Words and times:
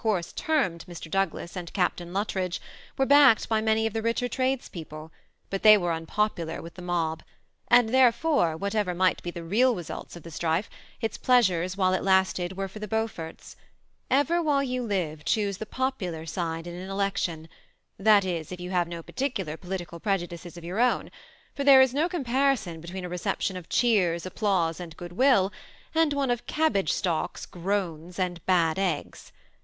course 0.01 0.33
termed 0.33 0.83
Mr. 0.87 1.11
Douglas 1.11 1.55
and 1.55 1.71
Oaptain 1.73 2.09
Lnttridge, 2.09 2.57
were 2.97 3.05
backed 3.05 3.47
by 3.47 3.61
many 3.61 3.85
of 3.85 3.93
the 3.93 4.01
ri^er 4.01 4.27
tradespeople, 4.31 5.11
but 5.51 5.61
they 5.61 5.77
were 5.77 5.91
oiipopular 5.91 6.59
with 6.59 6.73
the 6.73 6.81
mob; 6.81 7.21
and, 7.67 7.89
therefore, 7.89 8.57
whatever 8.57 8.95
might 8.95 9.21
be 9.21 9.29
the 9.29 9.43
real 9.43 9.75
results 9.75 10.15
of 10.15 10.23
the 10.23 10.31
strife, 10.31 10.71
its 11.01 11.19
pleasures, 11.19 11.77
while 11.77 11.93
it 11.93 12.01
lasted, 12.01 12.57
were 12.57 12.67
for 12.67 12.79
the 12.79 12.87
Beanforts. 12.87 13.55
fiver 14.09 14.41
while 14.41 14.63
you 14.63 14.81
live, 14.81 15.23
choose 15.23 15.57
the 15.59 15.67
popular 15.67 16.25
side 16.25 16.65
in 16.65 16.73
an 16.73 16.89
election; 16.89 17.47
that 17.99 18.23
is^ 18.23 18.51
if 18.51 18.59
you 18.59 18.71
have 18.71 18.87
no 18.87 19.03
particular 19.03 19.51
regard 19.51 19.61
for 19.61 19.67
the 19.67 19.73
good 19.85 20.01
of 20.01 20.01
year 20.01 20.01
country, 20.03 20.23
and 20.23 20.31
no 20.31 20.31
particular 20.33 20.49
political 20.49 20.49
prfgudioes 20.49 20.57
of 20.57 20.63
your 20.63 20.77
THE 20.77 20.81
SBMI'ATTACHED 20.81 21.11
COUPLE. 21.11 21.61
265 21.61 21.61
own; 21.61 21.61
for 21.61 21.63
there 21.63 21.81
is 21.83 21.93
no 21.93 22.09
comparison 22.09 22.81
between 22.81 23.05
a 23.05 23.07
reception, 23.07 23.55
of 23.55 23.69
cheers, 23.69 24.25
applause, 24.25 24.79
and 24.79 24.97
good 24.97 25.11
will, 25.13 25.53
and 25.93 26.11
one 26.13 26.31
of 26.31 26.47
cabbage^ 26.47 26.89
stalks, 26.89 27.45
groans, 27.45 28.17
and 28.17 28.43
bad 28.47 28.79
eggs. 28.79 29.31